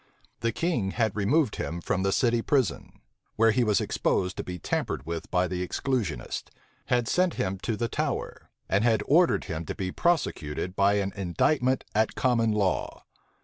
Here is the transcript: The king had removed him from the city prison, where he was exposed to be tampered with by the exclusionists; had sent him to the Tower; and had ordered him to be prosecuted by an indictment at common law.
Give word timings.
The 0.39 0.51
king 0.51 0.89
had 0.97 1.15
removed 1.15 1.57
him 1.57 1.79
from 1.79 2.01
the 2.01 2.11
city 2.11 2.41
prison, 2.41 3.01
where 3.35 3.51
he 3.51 3.63
was 3.63 3.79
exposed 3.79 4.35
to 4.37 4.43
be 4.43 4.57
tampered 4.57 5.05
with 5.05 5.29
by 5.29 5.47
the 5.47 5.61
exclusionists; 5.61 6.45
had 6.87 7.07
sent 7.07 7.35
him 7.35 7.59
to 7.59 7.77
the 7.77 7.87
Tower; 7.87 8.49
and 8.67 8.83
had 8.83 9.03
ordered 9.05 9.43
him 9.43 9.63
to 9.65 9.75
be 9.75 9.91
prosecuted 9.91 10.75
by 10.75 10.95
an 10.95 11.13
indictment 11.15 11.83
at 11.93 12.15
common 12.15 12.51
law. 12.51 13.03